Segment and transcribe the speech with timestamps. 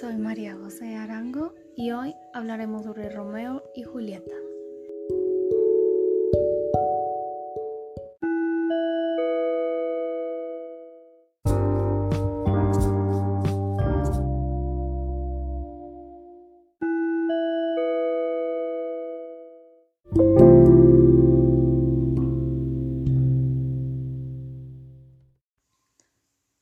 [0.00, 4.34] soy María José Arango y hoy hablaremos sobre Romeo y Julieta.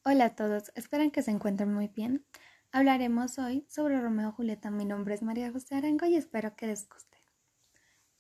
[0.03, 2.25] Hola a todos, espero que se encuentren muy bien.
[2.73, 4.71] Hablaremos hoy sobre Romeo y Julieta.
[4.71, 7.19] Mi nombre es María José Arango y espero que les guste.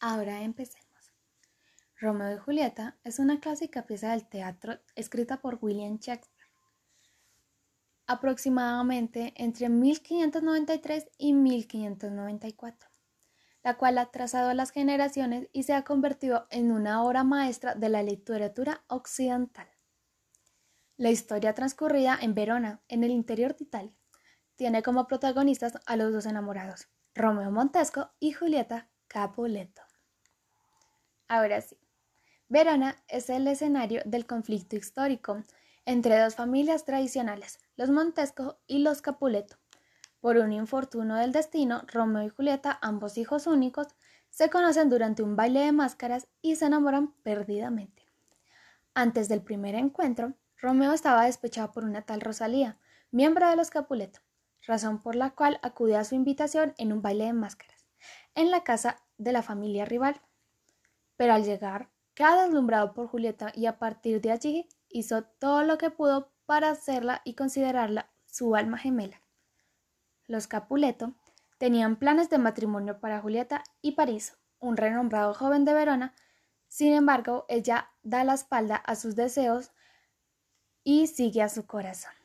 [0.00, 1.12] Ahora empecemos.
[2.00, 6.40] Romeo y Julieta es una clásica pieza del teatro escrita por William Shakespeare
[8.10, 12.90] aproximadamente entre 1593 y 1594,
[13.62, 17.88] la cual ha trazado las generaciones y se ha convertido en una obra maestra de
[17.88, 19.68] la literatura occidental.
[20.96, 23.99] La historia transcurrida en Verona, en el interior de Italia,
[24.60, 29.80] tiene como protagonistas a los dos enamorados, Romeo Montesco y Julieta Capuleto.
[31.28, 31.78] Ahora sí,
[32.50, 35.42] Verona es el escenario del conflicto histórico
[35.86, 39.56] entre dos familias tradicionales, los Montesco y los Capuleto.
[40.20, 43.86] Por un infortunio del destino, Romeo y Julieta, ambos hijos únicos,
[44.28, 48.04] se conocen durante un baile de máscaras y se enamoran perdidamente.
[48.92, 52.78] Antes del primer encuentro, Romeo estaba despechado por una tal Rosalía,
[53.10, 54.20] miembro de los Capuleto,
[54.66, 57.86] razón por la cual acudió a su invitación en un baile de máscaras,
[58.34, 60.20] en la casa de la familia rival.
[61.16, 65.78] Pero al llegar, queda deslumbrado por Julieta y a partir de allí hizo todo lo
[65.78, 69.22] que pudo para hacerla y considerarla su alma gemela.
[70.26, 71.14] Los Capuleto
[71.58, 76.14] tenían planes de matrimonio para Julieta y París, un renombrado joven de Verona.
[76.68, 79.72] Sin embargo, ella da la espalda a sus deseos
[80.84, 82.19] y sigue a su corazón.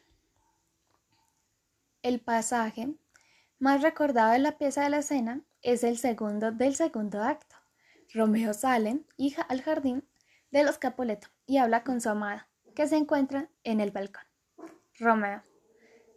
[2.06, 2.94] El pasaje
[3.58, 7.56] más recordado de la pieza de la escena es el segundo del segundo acto.
[8.14, 10.08] Romeo sale, hija al jardín
[10.52, 14.22] de los Capuleto y habla con su amada, que se encuentra en el balcón.
[15.00, 15.42] Romeo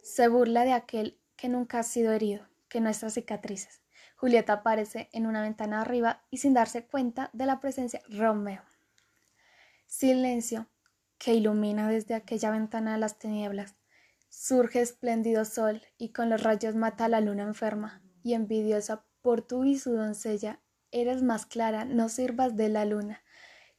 [0.03, 3.81] se burla de aquel que nunca ha sido herido, que nuestras cicatrices.
[4.15, 8.61] Julieta aparece en una ventana arriba y sin darse cuenta de la presencia Romeo.
[9.87, 10.67] Silencio
[11.17, 13.78] que ilumina desde aquella ventana de las tinieblas.
[14.29, 19.41] Surge espléndido sol y con los rayos mata a la luna enferma, y envidiosa por
[19.41, 23.23] tú y su doncella, eres más clara, no sirvas de la luna,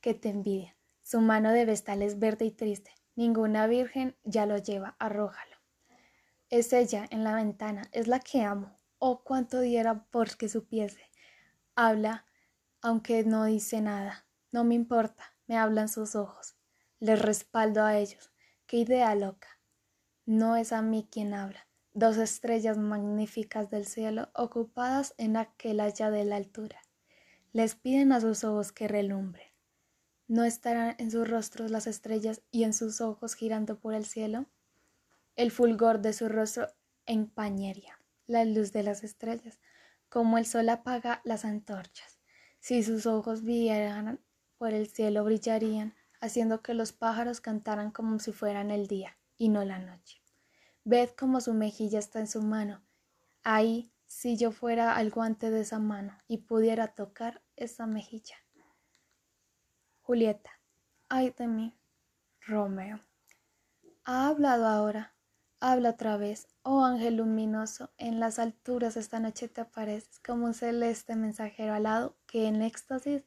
[0.00, 0.77] que te envidia.
[1.03, 5.56] Su mano de vestal es verde y triste, ninguna virgen ya lo lleva, arrójalo.
[6.49, 11.10] Es ella en la ventana, es la que amo, oh cuánto diera por que supiese.
[11.77, 12.27] Habla,
[12.83, 16.56] aunque no dice nada, no me importa, me hablan sus ojos,
[16.99, 18.33] les respaldo a ellos,
[18.66, 19.59] qué idea loca.
[20.31, 21.67] No es a mí quien habla.
[21.93, 26.81] Dos estrellas magníficas del cielo ocupadas en aquel allá de la altura.
[27.53, 29.49] Les piden a sus ojos que relumbren.
[30.29, 34.47] ¿No estarán en sus rostros las estrellas y en sus ojos girando por el cielo?
[35.35, 36.69] El fulgor de su rostro
[37.07, 37.99] empañería
[38.29, 39.59] la luz de las estrellas,
[40.09, 42.21] como el sol apaga las antorchas.
[42.61, 44.21] Si sus ojos vieran
[44.59, 49.49] por el cielo brillarían, haciendo que los pájaros cantaran como si fueran el día y
[49.49, 50.23] no la noche.
[50.84, 52.83] Ved cómo su mejilla está en su mano.
[53.43, 58.37] Ahí, si yo fuera al guante de esa mano y pudiera tocar esa mejilla.
[60.03, 60.51] Julieta,
[61.09, 61.75] ay de mí.
[62.43, 63.01] Romeo.
[64.05, 65.15] Ha hablado ahora.
[65.59, 66.47] Habla otra vez.
[66.62, 72.19] Oh ángel luminoso, en las alturas esta noche te apareces como un celeste mensajero alado
[72.27, 73.25] que en éxtasis,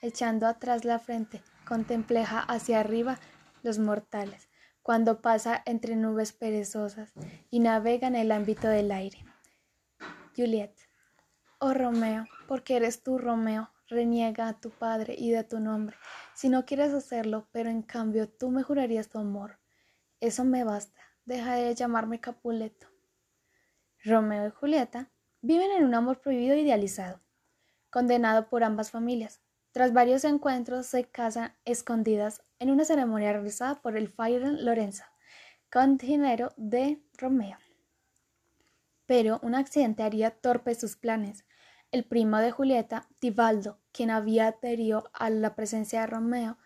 [0.00, 3.18] echando atrás la frente, contempleja hacia arriba
[3.64, 4.48] los mortales
[4.86, 7.12] cuando pasa entre nubes perezosas
[7.50, 9.24] y navega en el ámbito del aire.
[10.36, 10.76] Juliet.
[11.58, 15.96] Oh Romeo, porque eres tú, Romeo, reniega a tu padre y de tu nombre,
[16.34, 19.58] si no quieres hacerlo, pero en cambio tú me jurarías tu amor.
[20.20, 22.86] Eso me basta, deja de llamarme Capuleto.
[24.04, 25.10] Romeo y Julieta
[25.40, 27.20] viven en un amor prohibido e idealizado,
[27.90, 29.40] condenado por ambas familias.
[29.76, 35.04] Tras varios encuentros se casan escondidas en una ceremonia realizada por el Fire Lorenzo,
[35.98, 37.58] dinero de Romeo.
[39.04, 41.44] Pero un accidente haría torpe sus planes.
[41.90, 46.56] El primo de Julieta, Tibaldo, quien había adherido a la presencia de Romeo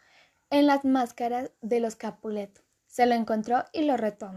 [0.49, 4.31] en las máscaras de los Capuleto, se lo encontró y lo retó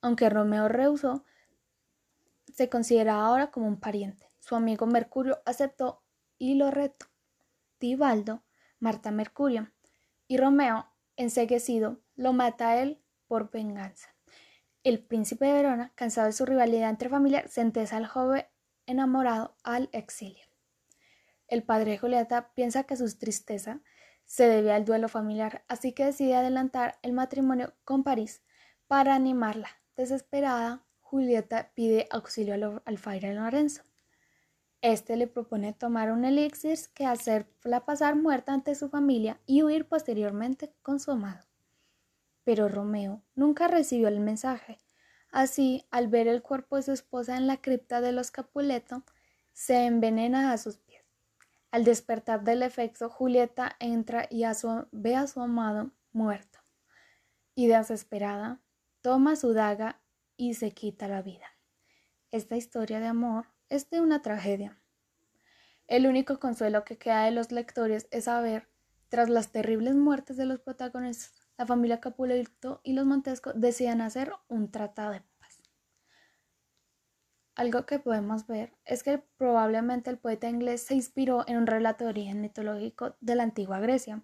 [0.00, 1.24] Aunque Romeo rehusó,
[2.52, 4.26] se consideraba ahora como un pariente.
[4.40, 6.02] Su amigo Mercurio aceptó
[6.36, 7.06] y lo retó.
[7.78, 8.42] Tibaldo,
[8.78, 9.72] Marta Mercurio,
[10.28, 10.86] y Romeo,
[11.16, 14.14] enseguecido, lo mata a él por venganza.
[14.82, 18.44] El príncipe de Verona, cansado de su rivalidad entre familias, sentencia al joven
[18.86, 20.44] enamorado al exilio.
[21.48, 23.80] El padre Julieta piensa que su tristeza
[24.24, 28.42] se debe al duelo familiar, así que decide adelantar el matrimonio con París
[28.86, 29.68] para animarla.
[29.96, 33.82] Desesperada, Julieta pide auxilio al alfaire Lorenzo.
[34.82, 39.88] Este le propone tomar un elixir que hacerla pasar muerta ante su familia y huir
[39.88, 41.46] posteriormente con su amado.
[42.44, 44.78] Pero Romeo nunca recibió el mensaje.
[45.30, 49.02] Así, al ver el cuerpo de su esposa en la cripta de los Capuleto,
[49.52, 51.04] se envenena a sus pies.
[51.70, 54.44] Al despertar del efecto, Julieta entra y
[54.92, 56.60] ve a su amado muerto.
[57.54, 58.60] Y desesperada,
[59.00, 60.00] toma su daga
[60.36, 61.46] y se quita la vida.
[62.30, 64.80] Esta historia de amor es de una tragedia.
[65.86, 68.68] El único consuelo que queda de los lectores es saber,
[69.08, 74.32] tras las terribles muertes de los protagonistas, la familia Capuleto y los Montesco decían hacer
[74.48, 75.62] un tratado de paz.
[77.54, 82.04] Algo que podemos ver es que probablemente el poeta inglés se inspiró en un relato
[82.04, 84.22] de origen mitológico de la antigua Grecia.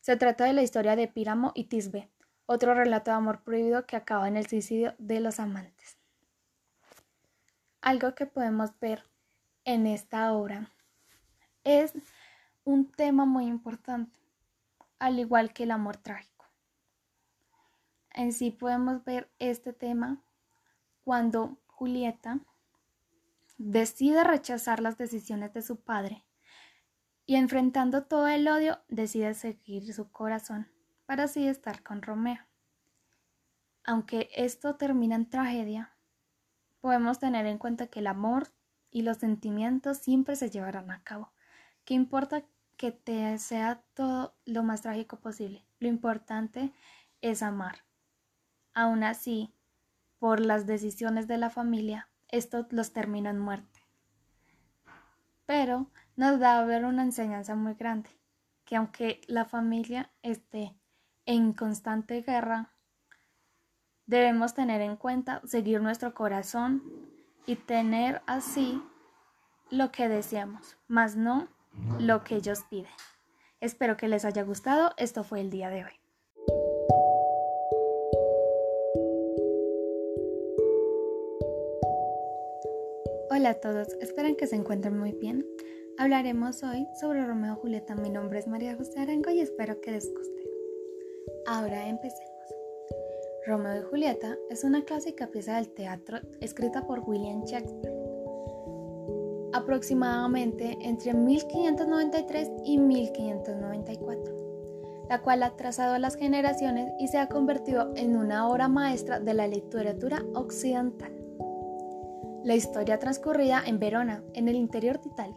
[0.00, 2.10] Se trata de la historia de Píramo y Tisbe,
[2.46, 6.01] otro relato de amor prohibido que acaba en el suicidio de los amantes.
[7.82, 9.10] Algo que podemos ver
[9.64, 10.70] en esta obra
[11.64, 11.92] es
[12.62, 14.20] un tema muy importante,
[15.00, 16.46] al igual que el amor trágico.
[18.14, 20.22] En sí podemos ver este tema
[21.02, 22.38] cuando Julieta
[23.58, 26.24] decide rechazar las decisiones de su padre
[27.26, 30.70] y enfrentando todo el odio decide seguir su corazón
[31.04, 32.46] para así estar con Romeo.
[33.82, 35.96] Aunque esto termina en tragedia,
[36.82, 38.48] podemos tener en cuenta que el amor
[38.90, 41.32] y los sentimientos siempre se llevarán a cabo.
[41.84, 42.44] ¿Qué importa
[42.76, 45.64] que te sea todo lo más trágico posible?
[45.78, 46.72] Lo importante
[47.22, 47.84] es amar.
[48.74, 49.54] Aún así,
[50.18, 53.80] por las decisiones de la familia, esto los termina en muerte.
[55.46, 58.10] Pero nos da a ver una enseñanza muy grande,
[58.64, 60.74] que aunque la familia esté
[61.26, 62.72] en constante guerra,
[64.12, 66.82] debemos tener en cuenta seguir nuestro corazón
[67.46, 68.82] y tener así
[69.70, 71.48] lo que deseamos, más no
[71.98, 72.92] lo que ellos piden.
[73.60, 74.92] Espero que les haya gustado.
[74.98, 75.92] Esto fue el día de hoy.
[83.30, 85.46] Hola a todos, espero que se encuentren muy bien.
[85.96, 87.94] Hablaremos hoy sobre Romeo y Julieta.
[87.94, 90.42] Mi nombre es María José Arango y espero que les guste.
[91.46, 92.31] Ahora empecemos.
[93.46, 97.92] Romeo y Julieta es una clásica pieza del teatro escrita por William Shakespeare
[99.52, 107.92] aproximadamente entre 1593 y 1594, la cual ha trazado las generaciones y se ha convertido
[107.96, 111.12] en una obra maestra de la literatura occidental.
[112.44, 115.36] La historia transcurrida en Verona, en el interior de Italia,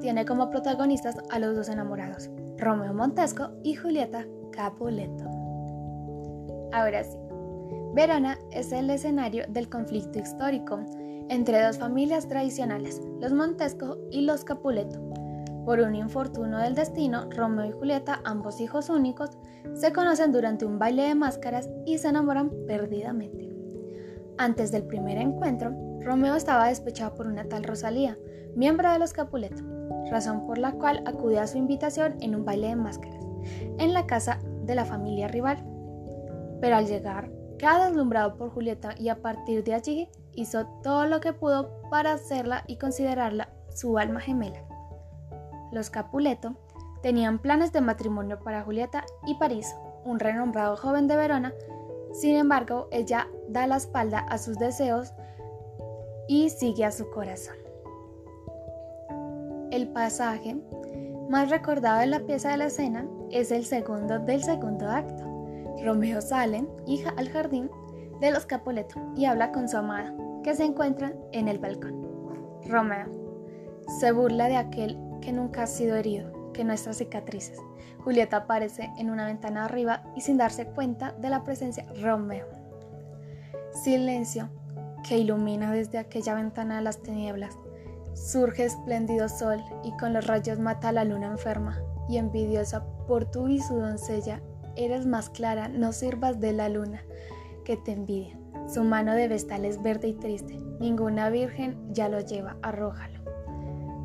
[0.00, 5.24] tiene como protagonistas a los dos enamorados, Romeo Montesco y Julieta Capuleto.
[6.72, 7.18] Ahora sí,
[7.92, 10.78] Verona es el escenario del conflicto histórico
[11.28, 15.00] entre dos familias tradicionales, los Montesco y los Capuleto.
[15.64, 19.30] Por un infortunio del destino, Romeo y Julieta, ambos hijos únicos,
[19.74, 23.50] se conocen durante un baile de máscaras y se enamoran perdidamente.
[24.38, 28.16] Antes del primer encuentro, Romeo estaba despechado por una tal Rosalía,
[28.54, 29.62] miembro de los Capuleto,
[30.10, 33.24] razón por la cual acude a su invitación en un baile de máscaras,
[33.78, 35.58] en la casa de la familia rival.
[36.60, 37.30] Pero al llegar,
[37.60, 42.12] queda deslumbrado por Julieta y a partir de allí hizo todo lo que pudo para
[42.12, 44.64] hacerla y considerarla su alma gemela.
[45.70, 46.54] Los Capuleto
[47.02, 49.74] tenían planes de matrimonio para Julieta y París,
[50.04, 51.52] un renombrado joven de Verona.
[52.12, 55.12] Sin embargo, ella da la espalda a sus deseos
[56.28, 57.56] y sigue a su corazón.
[59.70, 60.56] El pasaje
[61.28, 65.29] más recordado de la pieza de la escena es el segundo del segundo acto.
[65.84, 67.70] Romeo sale, hija al jardín
[68.20, 72.00] de los Capuleto y habla con su amada, que se encuentra en el balcón.
[72.66, 73.06] Romeo
[73.98, 77.58] se burla de aquel que nunca ha sido herido, que nuestras cicatrices.
[78.04, 82.46] Julieta aparece en una ventana arriba y sin darse cuenta de la presencia Romeo.
[83.82, 84.48] Silencio
[85.06, 87.58] que ilumina desde aquella ventana las tinieblas.
[88.14, 93.30] Surge espléndido sol y con los rayos mata a la luna enferma y envidiosa por
[93.30, 94.42] tú y su doncella
[94.76, 97.02] eres más clara, no sirvas de la luna
[97.64, 98.38] que te envidia.
[98.68, 103.20] Su mano de vestal es verde y triste, ninguna virgen ya lo lleva, arrójalo.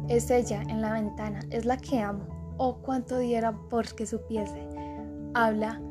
[0.08, 2.26] Es ella en la ventana, es la que amo,
[2.58, 4.68] oh cuánto diera por que supiese.
[5.34, 5.82] Habla,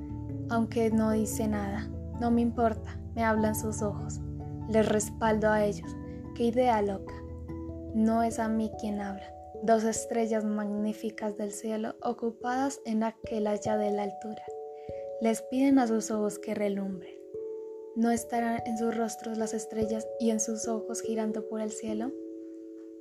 [0.50, 1.88] aunque no dice nada,
[2.20, 4.20] no me importa, me hablan sus ojos.
[4.68, 5.94] Les respaldo a ellos.
[6.34, 7.14] Qué idea loca.
[7.94, 9.24] No es a mí quien habla.
[9.62, 14.42] Dos estrellas magníficas del cielo ocupadas en aquel allá de la altura.
[15.20, 17.14] Les piden a sus ojos que relumbren.
[17.94, 22.10] ¿No estarán en sus rostros las estrellas y en sus ojos girando por el cielo?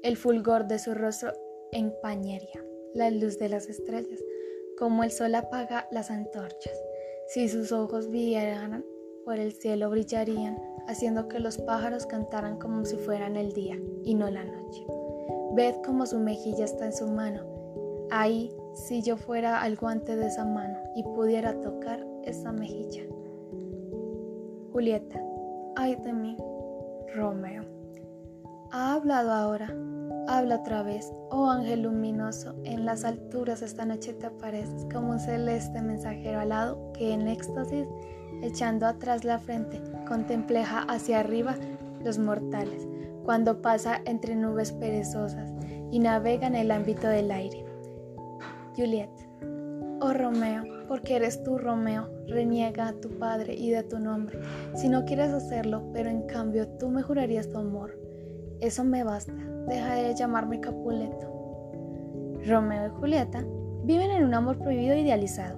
[0.04, 1.34] El fulgor de su rostro
[1.72, 4.20] empañaría la luz de las estrellas,
[4.78, 6.80] como el sol apaga las antorchas.
[7.30, 8.86] Si sus ojos vieran
[9.26, 14.14] por el cielo brillarían, haciendo que los pájaros cantaran como si fueran el día y
[14.14, 14.86] no la noche.
[15.56, 18.08] Ved cómo su mejilla está en su mano.
[18.12, 23.04] Ahí, si yo fuera al guante de esa mano y pudiera tocar esa mejilla.
[24.72, 25.22] Julieta,
[25.76, 26.38] ay de mí.
[27.16, 27.64] Romeo.
[28.72, 29.76] Ha hablado ahora.
[30.28, 35.20] Habla otra vez, oh ángel luminoso, en las alturas esta noche te apareces como un
[35.20, 37.88] celeste mensajero alado que en éxtasis,
[38.42, 41.56] echando atrás la frente, contempleja hacia arriba
[42.04, 42.88] los mortales,
[43.26, 45.54] cuando pasa entre nubes perezosas
[45.92, 47.66] y navega en el ámbito del aire.
[48.78, 49.12] Juliet,
[50.00, 54.40] oh Romeo, porque eres tú, Romeo, reniega a tu padre y de tu nombre,
[54.76, 57.98] si no quieres hacerlo, pero en cambio tú me jurarías tu amor.
[58.60, 59.34] Eso me basta,
[59.68, 61.34] deja de llamarme Capuleto.
[62.46, 63.46] Romeo y Julieta
[63.84, 65.58] viven en un amor prohibido e idealizado,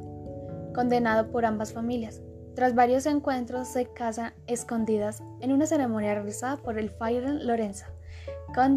[0.74, 2.22] condenado por ambas familias.
[2.55, 7.86] Tras varios encuentros se casan escondidas en una ceremonia realizada por el Fire Lorenzo,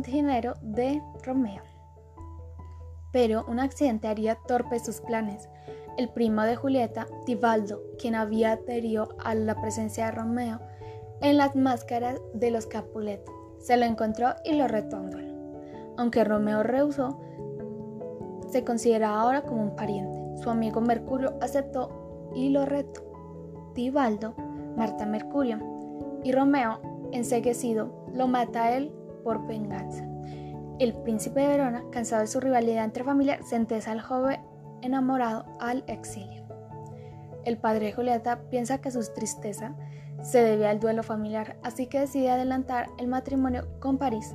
[0.04, 1.62] dinero de Romeo.
[3.12, 5.48] Pero un accidente haría torpe sus planes
[5.98, 10.60] el primo de Julieta, Tibaldo, quien había adherido a la presencia de Romeo
[11.20, 13.32] en las máscaras de los Capuleto.
[13.58, 15.04] Se lo encontró y lo retó
[15.96, 17.20] Aunque Romeo rehusó,
[18.48, 20.40] se considera ahora como un pariente.
[20.40, 23.02] Su amigo Mercurio aceptó y lo retó.
[23.74, 24.34] Tibaldo,
[24.76, 25.58] Marta Mercurio,
[26.22, 26.78] y Romeo,
[27.10, 28.92] enseguecido, lo mata a él
[29.24, 30.04] por venganza.
[30.78, 34.40] El príncipe de Verona, cansado de su rivalidad entre familias, sentencia al joven
[34.82, 36.44] enamorado al exilio.
[37.44, 39.74] El padre Julieta piensa que su tristeza
[40.22, 44.34] se debe al duelo familiar, así que decide adelantar el matrimonio con París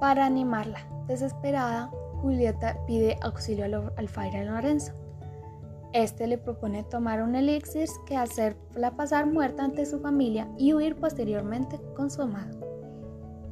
[0.00, 0.86] para animarla.
[1.06, 1.90] Desesperada,
[2.22, 4.92] Julieta pide auxilio al alfaire Lorenzo.
[5.92, 10.96] Este le propone tomar un elixir que hacerla pasar muerta ante su familia y huir
[10.96, 12.58] posteriormente con su amado.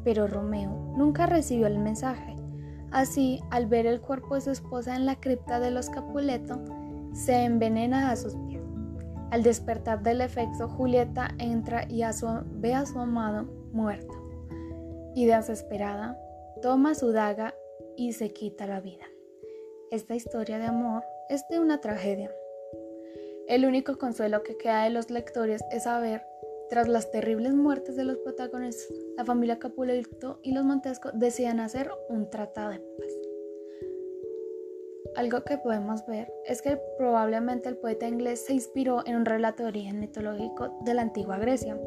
[0.03, 2.35] Pero Romeo nunca recibió el mensaje
[2.93, 6.61] Así, al ver el cuerpo de su esposa en la cripta de los Capuleto,
[7.15, 8.63] se envenena a sus pies.
[9.31, 12.03] Al despertar del efecto, Julieta entra y
[12.61, 14.13] ve a su amado muerto.
[15.15, 16.19] Y desesperada,
[16.61, 17.55] toma su daga
[17.97, 19.07] y se quita la vida.
[19.91, 22.31] Esta historia de amor es de una tragedia.
[23.49, 26.27] El único consuelo que queda de los lectores es saber
[26.73, 28.89] tras las terribles muertes de los protagonistas,
[29.19, 33.13] la familia Capuleto y los Montesco decían hacer un tratado de paz.
[35.17, 39.63] Algo que podemos ver es que probablemente el poeta inglés se inspiró en un relato
[39.63, 41.79] de origen mitológico de la antigua Grecia.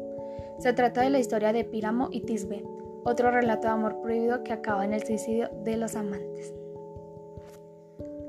[0.60, 2.62] Se trata de la historia de Píramo y Tisbe,
[3.02, 6.54] otro relato de amor prohibido que acaba en el suicidio de los amantes.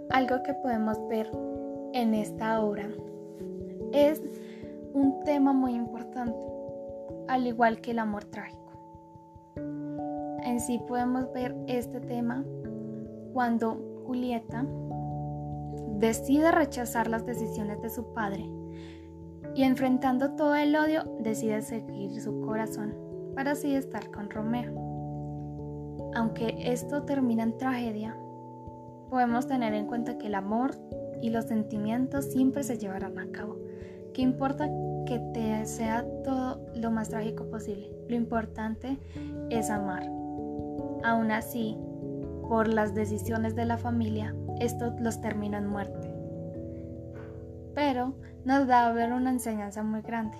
[0.09, 1.29] Algo que podemos ver
[1.93, 2.89] en esta obra
[3.93, 4.23] es
[4.97, 6.35] un tema muy importante,
[7.27, 8.57] al igual que el amor trágico.
[10.43, 12.43] En sí podemos ver este tema
[13.31, 14.65] cuando Julieta
[15.99, 18.49] decide rechazar las decisiones de su padre
[19.53, 22.95] y enfrentando todo el odio decide seguir su corazón
[23.35, 24.73] para así estar con Romeo.
[26.15, 28.17] Aunque esto termina en tragedia,
[29.11, 30.71] podemos tener en cuenta que el amor
[31.21, 33.57] y los sentimientos siempre se llevarán a cabo.
[34.13, 34.67] ¿Qué importa
[35.07, 37.89] que te sea todo lo más trágico posible.
[38.09, 38.99] Lo importante
[39.49, 40.03] es amar.
[41.03, 41.77] Aún así,
[42.49, 46.13] por las decisiones de la familia, esto los termina en muerte.
[47.73, 50.37] Pero nos da a ver una enseñanza muy grande,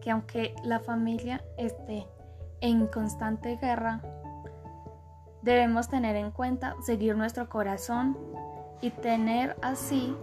[0.00, 2.06] que aunque la familia esté
[2.60, 4.00] en constante guerra,
[5.42, 8.16] debemos tener en cuenta seguir nuestro corazón
[8.80, 10.14] y tener así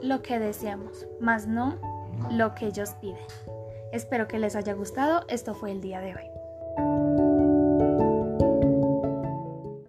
[0.00, 1.89] lo que deseamos, más no
[2.30, 3.24] lo que ellos piden.
[3.92, 5.24] Espero que les haya gustado.
[5.28, 6.39] Esto fue el día de hoy.